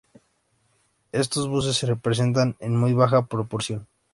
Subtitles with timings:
[1.11, 3.87] Estos buses se presentan en muy baja proporción.